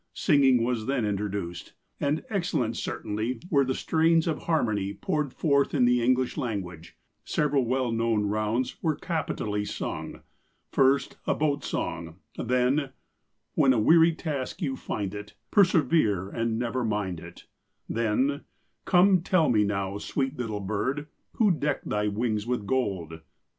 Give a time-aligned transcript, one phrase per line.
[0.15, 5.85] Singing was then introduced, and excellent certainly were the strains of harmony poured forth in
[5.85, 6.97] the English language.
[7.23, 10.21] Several well known rounds were capitally sung.
[10.71, 12.89] First, a boat song; then:—"'
[13.53, 17.45] When a weary task you find it, Persevere and never mind it,'
[17.87, 18.41] Then:—"
[18.75, 23.19] * Come tell me now, sweet little bird, Who decked thy wings with gold